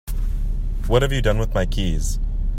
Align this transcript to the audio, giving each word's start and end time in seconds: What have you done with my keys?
What 0.87 1.03
have 1.03 1.11
you 1.13 1.21
done 1.21 1.37
with 1.37 1.53
my 1.53 1.67
keys? 1.67 2.17